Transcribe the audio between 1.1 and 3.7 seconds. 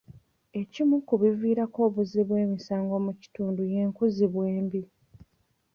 biviirako obuzzi bw'emisango mu kitundu